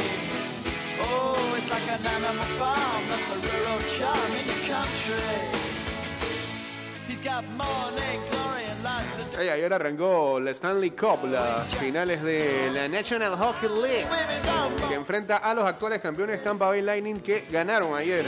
Oh, 1.05 1.55
it's 1.57 1.69
like 1.69 1.87
an 1.95 2.05
animal 2.15 2.49
farm, 2.59 3.03
that's 3.09 3.29
a 3.35 3.37
rural 3.47 3.81
charm 3.95 4.31
in 4.39 4.45
the 4.53 4.59
country. 4.73 5.37
He's 7.07 7.21
got 7.21 7.43
morning 7.61 8.32
Hey, 9.35 9.49
ayer 9.49 9.73
arrancó 9.73 10.39
la 10.39 10.51
Stanley 10.51 10.91
Cup, 10.91 11.25
las 11.31 11.75
finales 11.75 12.21
de 12.21 12.69
la 12.71 12.87
National 12.87 13.35
Hockey 13.35 13.67
League, 13.67 14.05
que 14.87 14.93
enfrenta 14.93 15.37
a 15.37 15.55
los 15.55 15.65
actuales 15.65 16.01
campeones 16.03 16.43
Tampa 16.43 16.67
Bay 16.67 16.83
Lightning 16.83 17.19
que 17.19 17.47
ganaron 17.49 17.95
ayer. 17.95 18.25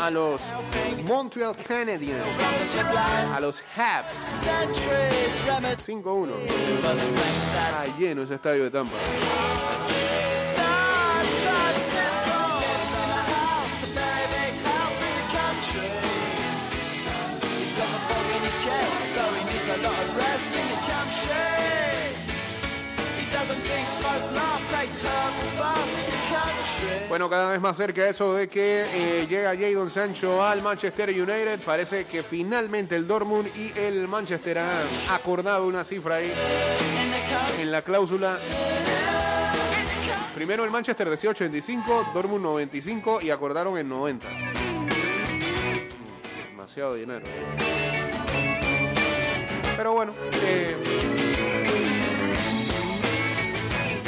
A 0.00 0.10
los 0.10 0.52
Montreal 1.06 1.56
Canadiens, 1.56 2.22
a 3.34 3.40
los 3.40 3.62
Habs. 3.74 4.18
Centuries 4.18 5.46
remedy 5.46 5.76
5-1. 5.76 6.28
Está 6.44 7.98
lleno 7.98 8.22
ese 8.22 8.34
estadio 8.34 8.64
de 8.64 8.70
Tampa. 8.70 8.96
So 19.14 19.20
he 19.36 19.44
needs 19.44 19.68
a 19.68 19.76
lot 19.82 19.92
of 20.04 20.16
rest 20.16 20.54
in 20.56 20.66
the 20.72 20.80
country. 20.88 21.60
He 23.20 23.26
doesn't 23.32 23.62
drink, 23.66 23.86
smoke, 23.88 24.32
laugh, 24.34 24.62
takes 24.72 24.98
herbal 25.04 25.50
baths 25.58 25.94
in 25.98 26.06
the 26.06 26.20
country. 26.32 27.08
Bueno, 27.08 27.28
cada 27.28 27.50
vez 27.50 27.60
más 27.60 27.76
cerca 27.76 28.08
eso 28.08 28.34
de 28.34 28.48
que 28.48 28.86
eh, 28.92 29.26
llega 29.28 29.54
Jadon 29.54 29.90
Sancho 29.90 30.42
al 30.42 30.62
Manchester 30.62 31.10
United. 31.10 31.60
Parece 31.60 32.06
que 32.06 32.22
finalmente 32.22 32.96
el 32.96 33.06
Dortmund 33.06 33.48
y 33.56 33.72
el 33.78 34.08
Manchester 34.08 34.58
han 34.58 34.70
acordado 35.10 35.66
una 35.66 35.84
cifra 35.84 36.16
ahí 36.16 36.32
en 37.60 37.70
la 37.70 37.82
cláusula. 37.82 38.38
Primero 40.34 40.64
el 40.64 40.70
Manchester 40.70 41.10
decía 41.10 41.30
85, 41.30 42.12
Dortmund 42.14 42.42
95 42.42 43.18
y 43.20 43.28
acordaron 43.30 43.76
en 43.76 43.88
90. 43.88 44.26
Mm, 44.28 44.88
Demasiado 46.50 46.94
dinero. 46.94 47.26
Pero 49.76 49.92
bueno, 49.92 50.14
eh, 50.44 50.76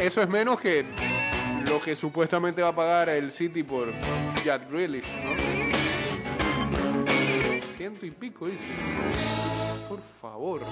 eso 0.01 0.23
es 0.23 0.29
menos 0.29 0.61
que 0.61 0.85
lo 1.69 1.81
que 1.81 1.97
supuestamente 1.97 2.63
va 2.63 2.69
a 2.69 2.77
pagar 2.77 3.09
el 3.09 3.31
City 3.31 3.63
por 3.63 3.93
Jack 4.45 4.71
Grealish, 4.71 5.07
¿no? 5.23 5.35
Ciento 7.77 8.07
y 8.07 8.11
pico, 8.11 8.47
dice. 8.47 8.65
Por 9.89 10.01
favor. 10.01 10.63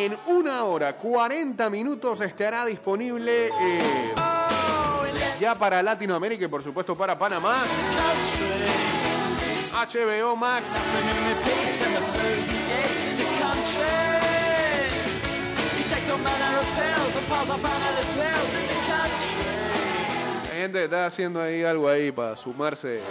En 0.00 0.16
una 0.28 0.64
hora, 0.64 0.96
40 0.96 1.68
minutos 1.68 2.22
estará 2.22 2.64
disponible 2.64 3.48
eh, 3.48 4.14
ya 5.38 5.54
para 5.56 5.82
Latinoamérica 5.82 6.46
y 6.46 6.48
por 6.48 6.62
supuesto 6.62 6.96
para 6.96 7.18
Panamá. 7.18 7.58
HBO 9.74 10.36
Max. 10.36 10.64
La 20.48 20.54
gente 20.54 20.84
está 20.84 21.04
haciendo 21.04 21.42
ahí 21.42 21.62
algo 21.62 21.90
ahí 21.90 22.10
para 22.10 22.38
sumarse. 22.38 23.02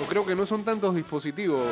Yo 0.00 0.06
creo 0.08 0.26
que 0.26 0.34
no 0.34 0.44
son 0.44 0.64
tantos 0.64 0.96
dispositivos 0.96 1.62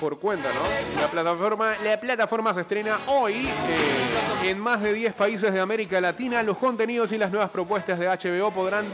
Por 0.00 0.18
cuenta, 0.18 0.50
¿no? 0.52 1.00
La 1.00 1.08
plataforma, 1.08 1.74
la 1.82 1.98
plataforma 1.98 2.52
se 2.52 2.60
estrena 2.60 2.98
hoy 3.06 3.46
eh, 3.46 4.50
en 4.50 4.58
más 4.58 4.82
de 4.82 4.92
10 4.92 5.14
países 5.14 5.52
de 5.52 5.58
América 5.58 6.00
Latina. 6.00 6.42
Los 6.42 6.58
contenidos 6.58 7.12
y 7.12 7.18
las 7.18 7.30
nuevas 7.30 7.50
propuestas 7.50 7.98
de 7.98 8.06
HBO 8.06 8.50
podrán 8.50 8.86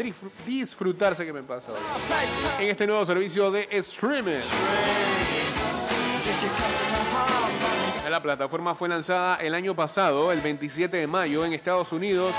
disfrutarse, 0.47 1.27
¿qué 1.27 1.33
me 1.33 1.43
pasa. 1.43 1.69
En 2.61 2.69
este 2.69 2.87
nuevo 2.87 3.05
servicio 3.05 3.51
de 3.51 3.67
streaming. 3.71 4.41
La 8.09 8.23
plataforma 8.23 8.75
fue 8.75 8.89
lanzada 8.89 9.37
el 9.37 9.55
año 9.55 9.75
pasado, 9.75 10.33
el 10.33 10.41
27 10.41 10.97
de 10.97 11.07
mayo, 11.07 11.45
en 11.45 11.53
Estados 11.53 11.93
Unidos. 11.93 12.35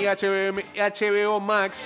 Y 0.00 0.04
HBO 0.06 1.40
Max 1.40 1.82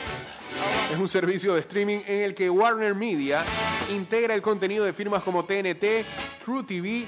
es 0.92 0.98
un 0.98 1.08
servicio 1.08 1.54
de 1.54 1.60
streaming 1.60 2.00
en 2.06 2.22
el 2.22 2.34
que 2.34 2.50
Warner 2.50 2.94
Media 2.94 3.44
integra 3.90 4.34
el 4.34 4.42
contenido 4.42 4.84
de 4.84 4.92
firmas 4.92 5.22
como 5.22 5.44
TNT, 5.44 6.04
True 6.44 6.62
TV, 6.64 7.04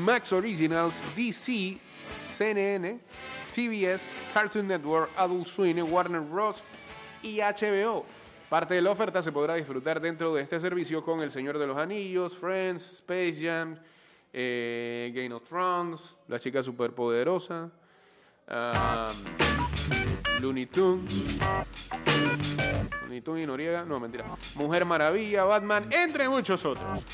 Max 0.00 0.32
Originals, 0.32 1.02
DC, 1.14 1.78
CNN, 2.22 3.00
TBS, 3.54 4.16
Cartoon 4.32 4.66
Network, 4.66 5.10
Adult 5.16 5.46
Swim, 5.46 5.92
Warner 5.92 6.20
Bros. 6.20 6.62
y 7.22 7.40
HBO. 7.40 8.04
Parte 8.48 8.74
de 8.74 8.82
la 8.82 8.90
oferta 8.90 9.20
se 9.20 9.30
podrá 9.30 9.56
disfrutar 9.56 10.00
dentro 10.00 10.34
de 10.34 10.42
este 10.42 10.58
servicio 10.58 11.04
con 11.04 11.20
El 11.20 11.30
Señor 11.30 11.58
de 11.58 11.66
los 11.66 11.76
Anillos, 11.76 12.36
Friends, 12.36 12.86
Space 12.86 13.36
Jam, 13.42 13.76
eh, 14.32 15.12
Game 15.14 15.34
of 15.34 15.42
Thrones, 15.46 16.00
La 16.28 16.38
Chica 16.38 16.62
Superpoderosa, 16.62 17.70
um, 18.48 19.24
Looney 20.40 20.66
Tunes. 20.66 21.10
Looney 23.08 23.22
Tunes 23.22 23.44
y 23.44 23.46
Noriega. 23.46 23.84
No, 23.84 23.98
mentira. 23.98 24.26
Mujer 24.54 24.84
Maravilla, 24.84 25.44
Batman, 25.44 25.90
entre 25.92 26.28
muchos 26.28 26.64
otros. 26.64 27.06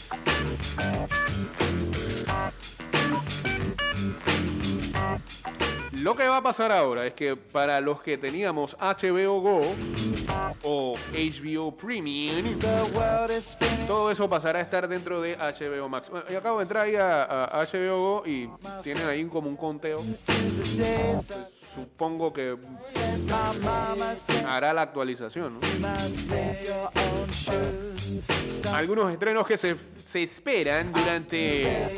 Lo 5.93 6.17
que 6.17 6.27
va 6.29 6.39
a 6.39 6.43
pasar 6.43 6.71
ahora 6.73 7.07
es 7.07 7.15
que 7.15 7.37
para 7.37 7.81
los 7.81 8.03
que 8.03 8.19
teníamos 8.19 8.77
HBO 8.79 9.41
Go 9.41 9.75
o 10.65 10.97
HBO 11.13 11.77
Premium, 11.77 12.59
todo 13.87 14.11
eso 14.11 14.29
pasará 14.29 14.59
a 14.59 14.63
estar 14.63 14.87
dentro 14.89 15.23
de 15.23 15.37
HBO 15.37 15.89
Max. 15.89 16.11
Bueno, 16.11 16.27
yo 16.29 16.39
acabo 16.39 16.59
de 16.59 16.65
entrar 16.65 16.85
ahí 16.85 16.97
a, 16.97 17.45
a 17.45 17.65
HBO 17.65 17.99
Go 17.99 18.23
y 18.27 18.51
tienen 18.83 19.07
ahí 19.07 19.25
como 19.27 19.49
un 19.49 19.57
conteo. 19.57 20.03
Supongo 21.75 22.33
que 22.33 22.57
hará 24.47 24.73
la 24.73 24.83
actualización. 24.83 25.59
¿no? 25.61 25.67
Algunos 28.73 29.13
estrenos 29.13 29.47
que 29.47 29.57
se, 29.57 29.77
se 30.05 30.23
esperan 30.23 30.93
durante 30.93 31.89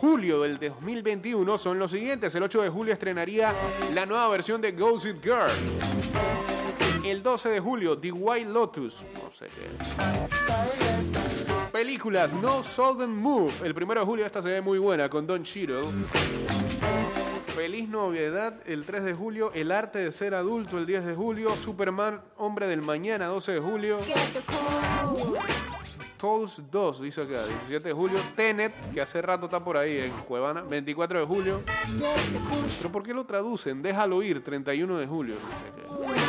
julio 0.00 0.42
del 0.42 0.58
2021 0.58 1.58
son 1.58 1.78
los 1.78 1.90
siguientes. 1.90 2.34
El 2.34 2.42
8 2.42 2.62
de 2.62 2.68
julio 2.68 2.92
estrenaría 2.92 3.54
la 3.92 4.06
nueva 4.06 4.28
versión 4.28 4.60
de 4.60 4.72
Gossip 4.72 5.22
Girl. 5.22 5.50
El 7.04 7.22
12 7.22 7.48
de 7.50 7.60
julio, 7.60 7.98
The 7.98 8.12
White 8.12 8.50
Lotus. 8.50 9.04
No 9.14 9.30
sé 9.32 9.46
qué. 9.48 9.68
Películas 11.70 12.32
No 12.34 12.62
Sudden 12.62 13.14
Move. 13.14 13.52
El 13.62 13.74
1 13.74 13.94
de 13.94 14.00
julio 14.00 14.24
esta 14.24 14.40
se 14.40 14.48
ve 14.48 14.60
muy 14.60 14.78
buena 14.78 15.08
con 15.08 15.26
Don 15.26 15.42
Cheadle. 15.42 15.84
Feliz 17.54 17.88
novedad 17.88 18.54
el 18.66 18.84
3 18.84 19.04
de 19.04 19.14
julio, 19.14 19.52
El 19.54 19.70
arte 19.70 20.00
de 20.00 20.10
ser 20.10 20.34
adulto 20.34 20.76
el 20.76 20.86
10 20.86 21.04
de 21.06 21.14
julio, 21.14 21.56
Superman 21.56 22.20
Hombre 22.36 22.66
del 22.66 22.82
Mañana 22.82 23.26
12 23.26 23.52
de 23.52 23.60
julio, 23.60 24.00
Tolls 26.18 26.62
2 26.70 27.02
dice 27.02 27.22
acá, 27.22 27.44
17 27.46 27.88
de 27.88 27.94
julio, 27.94 28.18
Tenet, 28.34 28.72
que 28.92 29.00
hace 29.00 29.22
rato 29.22 29.44
está 29.44 29.62
por 29.62 29.76
ahí 29.76 29.98
en 29.98 30.10
Cuevana, 30.22 30.62
24 30.62 31.20
de 31.20 31.26
julio. 31.26 31.62
Pero 32.78 32.90
¿por 32.90 33.02
qué 33.04 33.14
lo 33.14 33.24
traducen? 33.24 33.82
Déjalo 33.82 34.22
ir, 34.22 34.42
31 34.42 34.98
de 34.98 35.06
julio. 35.06 35.34
no 35.34 35.50
sé 35.50 36.14
qué. 36.16 36.23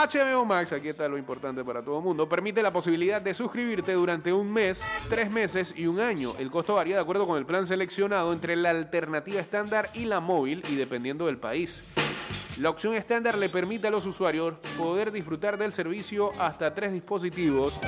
HBO 0.00 0.46
Max, 0.46 0.72
aquí 0.72 0.88
está 0.88 1.06
lo 1.08 1.18
importante 1.18 1.62
para 1.62 1.82
todo 1.82 1.98
el 1.98 2.04
mundo, 2.04 2.26
permite 2.26 2.62
la 2.62 2.72
posibilidad 2.72 3.20
de 3.20 3.34
suscribirte 3.34 3.92
durante 3.92 4.32
un 4.32 4.50
mes, 4.50 4.82
tres 5.10 5.30
meses 5.30 5.74
y 5.76 5.86
un 5.86 6.00
año. 6.00 6.32
El 6.38 6.50
costo 6.50 6.76
varía 6.76 6.94
de 6.94 7.02
acuerdo 7.02 7.26
con 7.26 7.36
el 7.36 7.44
plan 7.44 7.66
seleccionado 7.66 8.32
entre 8.32 8.56
la 8.56 8.70
alternativa 8.70 9.40
estándar 9.40 9.90
y 9.92 10.06
la 10.06 10.20
móvil 10.20 10.64
y 10.70 10.76
dependiendo 10.76 11.26
del 11.26 11.36
país. 11.36 11.82
La 12.56 12.70
opción 12.70 12.94
estándar 12.94 13.36
le 13.36 13.50
permite 13.50 13.88
a 13.88 13.90
los 13.90 14.06
usuarios 14.06 14.54
poder 14.78 15.12
disfrutar 15.12 15.58
del 15.58 15.72
servicio 15.74 16.30
hasta 16.38 16.74
tres 16.74 16.92
dispositivos 16.92 17.78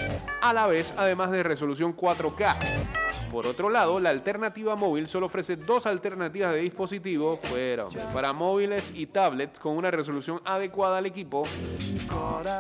a 0.43 0.53
la 0.53 0.67
vez, 0.67 0.93
además 0.99 1.31
de 1.31 1.43
resolución 1.43 1.97
4K. 1.97 3.02
Por 3.33 3.47
otro 3.47 3.71
lado, 3.71 3.99
la 3.99 4.11
alternativa 4.11 4.77
móvil 4.77 5.09
solo 5.09 5.25
ofrece 5.25 5.57
dos 5.57 5.87
alternativas 5.87 6.53
de 6.53 6.61
dispositivo 6.61 7.39
fuera, 7.39 7.87
para 8.13 8.35
móviles 8.35 8.93
y 8.95 9.07
tablets 9.07 9.59
con 9.59 9.75
una 9.75 9.91
resolución 9.91 10.43
adecuada 10.45 10.99
al 10.99 11.07
equipo, 11.07 11.45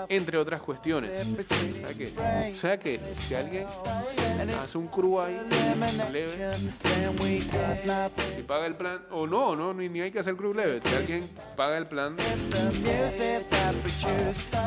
entre 0.09 0.39
otras 0.39 0.63
cuestiones. 0.63 1.27
O 1.27 1.85
sea 1.85 1.95
que, 1.95 2.15
o 2.51 2.57
sea 2.57 2.81
que 2.81 3.01
si 3.13 3.35
alguien 3.35 3.67
hace 4.63 4.79
un 4.79 4.89
crew 4.89 5.21
ahí, 5.21 5.39
leve, 6.11 6.51
si 8.35 8.43
paga 8.43 8.65
el 8.65 8.75
plan, 8.75 9.03
o 9.11 9.27
no, 9.27 9.55
no, 9.55 9.75
ni, 9.75 10.01
hay 10.01 10.11
que 10.11 10.21
hacer 10.21 10.37
crew 10.37 10.55
leve, 10.55 10.81
si 10.83 10.95
alguien 10.95 11.29
paga 11.55 11.77
el 11.77 11.87
plan 11.87 12.17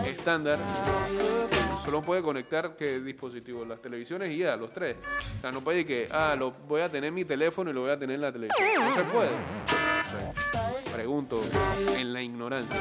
estándar, 0.05 0.59
solo 1.83 2.03
puede 2.03 2.21
conectar 2.21 2.75
que 2.75 2.99
dispositivos, 2.99 3.67
las 3.67 3.81
televisiones 3.81 4.29
y 4.29 4.37
ya, 4.37 4.55
los 4.55 4.71
tres. 4.71 4.97
O 5.37 5.41
sea, 5.41 5.51
no 5.51 5.63
puede 5.63 5.79
decir 5.79 5.94
que, 5.95 6.09
ah, 6.11 6.35
lo 6.37 6.51
voy 6.51 6.81
a 6.81 6.89
tener 6.89 7.07
en 7.07 7.13
mi 7.13 7.25
teléfono 7.25 7.69
y 7.69 7.73
lo 7.73 7.81
voy 7.81 7.91
a 7.91 7.99
tener 7.99 8.15
en 8.15 8.21
la 8.21 8.31
televisión. 8.31 8.67
No 8.79 8.93
se 8.93 9.03
puede. 9.05 9.31
No 9.31 9.37
sé. 10.19 10.91
Pregunto 10.91 11.41
en 11.95 12.13
la 12.13 12.21
ignorancia. 12.21 12.75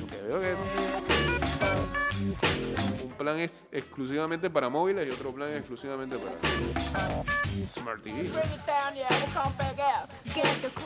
Porque 0.00 0.16
veo 0.22 0.40
que 0.40 0.54
un 3.04 3.12
plan 3.12 3.38
es 3.38 3.64
exclusivamente 3.72 4.50
para 4.50 4.68
móviles 4.68 5.06
y 5.08 5.10
otro 5.10 5.32
plan 5.32 5.50
es 5.50 5.58
exclusivamente 5.58 6.16
para 6.18 6.36
Smart 7.68 8.02
TV. 8.02 8.30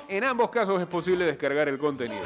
En 0.09 0.25
ambos 0.25 0.51
casos 0.51 0.81
es 0.81 0.87
posible 0.87 1.25
descargar 1.25 1.69
el 1.69 1.79
contenido. 1.79 2.23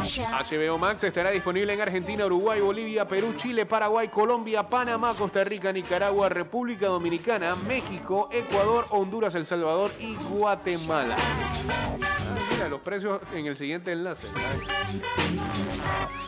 HBO 0.00 0.78
Max 0.78 1.04
estará 1.04 1.30
disponible 1.30 1.74
en 1.74 1.80
Argentina, 1.80 2.24
Uruguay, 2.24 2.58
Bolivia, 2.60 3.06
Perú, 3.06 3.34
Chile, 3.36 3.66
Paraguay, 3.66 4.08
Colombia, 4.08 4.66
Panamá, 4.66 5.12
Costa 5.14 5.44
Rica, 5.44 5.72
Nicaragua, 5.72 6.30
República 6.30 6.86
Dominicana, 6.86 7.54
México, 7.54 8.30
Ecuador, 8.32 8.86
Honduras, 8.90 9.34
El 9.34 9.44
Salvador 9.44 9.92
y 10.00 10.14
Guatemala. 10.16 11.16
Mira, 12.52 12.68
los 12.68 12.80
precios 12.80 13.20
en 13.34 13.46
el 13.46 13.56
siguiente 13.56 13.92
enlace. 13.92 14.26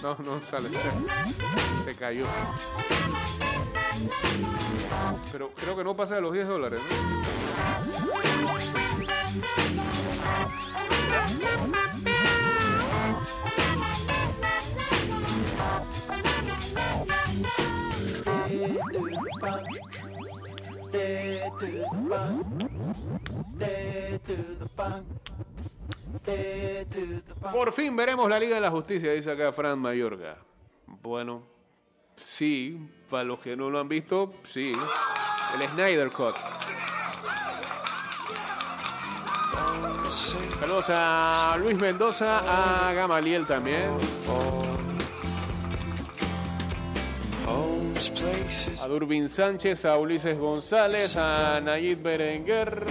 No, 0.02 0.16
no 0.16 0.42
sale. 0.42 0.68
Se 1.84 1.94
cayó. 1.94 2.26
Pero 5.30 5.50
creo 5.54 5.76
que 5.76 5.84
no 5.84 5.96
pasa 5.96 6.16
de 6.16 6.20
los 6.20 6.32
10 6.34 6.46
dólares. 6.46 6.80
Por 27.52 27.72
fin 27.72 27.96
veremos 27.96 28.28
la 28.28 28.38
Liga 28.38 28.54
de 28.56 28.60
la 28.60 28.70
Justicia, 28.70 29.12
dice 29.12 29.30
acá 29.30 29.52
Fran 29.52 29.78
Mayorga. 29.78 30.36
Bueno, 31.02 31.42
sí, 32.16 32.88
para 33.10 33.24
los 33.24 33.38
que 33.38 33.56
no 33.56 33.70
lo 33.70 33.80
han 33.80 33.88
visto, 33.88 34.34
sí. 34.44 34.72
El 35.54 35.68
Snyder 35.68 36.10
Cut. 36.10 36.36
Saludos 40.58 40.86
a 40.90 41.56
Luis 41.58 41.76
Mendoza, 41.76 42.88
a 42.88 42.92
Gamaliel 42.92 43.46
también. 43.46 43.90
A 48.80 48.86
Durbin 48.88 49.28
Sánchez, 49.28 49.84
a 49.84 49.96
Ulises 49.96 50.36
González, 50.36 51.16
a 51.16 51.60
Nayib 51.60 52.02
Berenguer. 52.02 52.84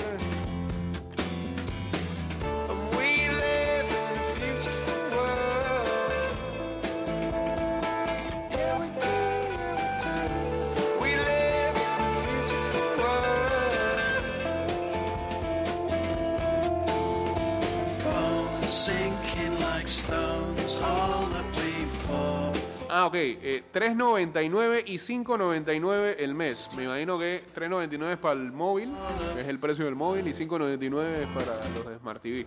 Ah, 23.02 23.08
ok. 23.08 23.16
eh, 23.16 23.64
3.99 23.74 24.84
y 24.86 24.98
5.99 24.98 26.18
el 26.20 26.36
mes. 26.36 26.70
Me 26.78 26.84
imagino 26.84 27.18
que 27.18 27.42
3.99 27.56 28.12
es 28.12 28.18
para 28.20 28.40
el 28.40 28.52
móvil, 28.52 28.94
que 29.34 29.42
es 29.42 29.48
el 29.48 29.58
precio 29.58 29.86
del 29.86 29.96
móvil, 29.96 30.28
y 30.28 30.32
5.99 30.34 31.04
es 31.08 31.28
para 31.30 31.58
los 31.74 31.88
de 31.88 31.98
Smart 31.98 32.22
TV. 32.22 32.46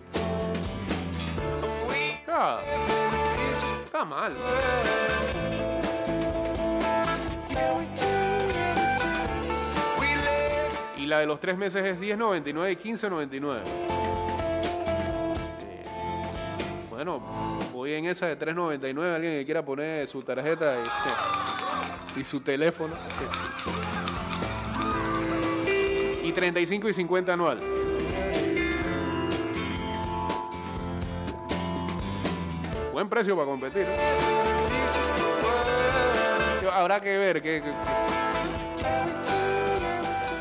Ah, 2.29 2.61
está 3.85 4.05
mal. 4.05 4.33
Y 10.97 11.07
la 11.07 11.19
de 11.19 11.27
los 11.27 11.41
tres 11.41 11.59
meses 11.59 11.85
es 11.85 11.99
10.99 11.99 12.73
y 12.73 12.77
15.99. 12.77 14.24
Bueno, 16.95 17.21
voy 17.73 17.93
en 17.95 18.07
esa 18.07 18.27
de 18.27 18.39
3.99. 18.39 19.15
Alguien 19.17 19.33
que 19.33 19.45
quiera 19.45 19.65
poner 19.65 20.07
su 20.07 20.23
tarjeta 20.23 20.77
y, 22.17 22.21
y 22.21 22.25
su 22.25 22.41
teléfono. 22.41 22.95
Y 26.23 26.31
35 26.33 26.89
y 26.89 26.93
50 26.93 27.33
anual. 27.33 27.59
Buen 32.93 33.09
precio 33.09 33.35
para 33.35 33.47
competir. 33.47 33.87
Habrá 36.73 37.01
que 37.01 37.19
ver 37.19 37.43
que- 37.43 37.63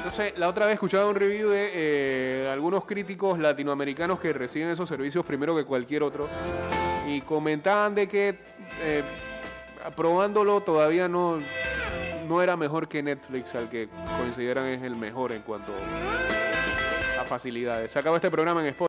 Entonces, 0.04 0.38
la 0.38 0.50
otra 0.50 0.66
vez 0.66 0.74
escuchaba 0.74 1.10
un 1.10 1.16
review 1.16 1.48
de 1.48 1.72
eh, 1.74 2.50
algunos 2.52 2.84
críticos 2.84 3.40
latinoamericanos 3.40 4.20
que 4.20 4.34
reciben 4.34 4.68
esos 4.68 4.90
servicios 4.90 5.26
primero 5.26 5.56
que 5.56 5.64
cualquier 5.64 6.04
otro 6.04 6.28
y 7.08 7.22
comentaban 7.22 7.96
de 7.96 8.10
que 8.10 8.38
eh, 8.82 9.02
probándolo 9.96 10.60
todavía 10.60 11.08
no, 11.08 11.40
no 12.28 12.42
era 12.42 12.58
mejor 12.58 12.90
que 12.90 13.02
Netflix, 13.02 13.56
al 13.56 13.70
que 13.70 13.88
consideran 14.20 14.68
es 14.68 14.84
el 14.84 14.98
mejor 14.98 15.32
en 15.32 15.42
cuanto 15.42 15.74
a 17.18 17.24
facilidades. 17.24 17.90
Se 17.90 17.98
acaba 17.98 18.18
este 18.18 18.30
programa 18.30 18.60
en 18.60 18.68
Spotify. 18.68 18.82